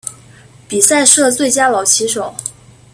[0.67, 2.35] 比赛设最佳老棋手。